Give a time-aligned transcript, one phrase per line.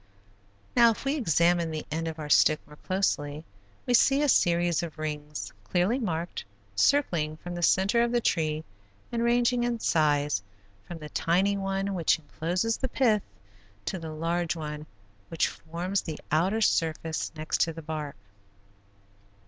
[0.75, 3.45] Now, if we examine the end of our stick more closely
[3.85, 6.43] we see a series of rings, clearly marked,
[6.75, 8.63] circling from the center of the tree
[9.11, 10.41] and ranging in size
[10.87, 13.21] from the tiny one which encloses the pith,
[13.85, 14.87] to the large one
[15.29, 18.15] which forms the outer surface next to the bark.